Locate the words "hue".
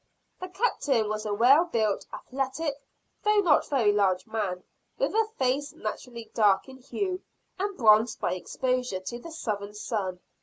6.79-7.21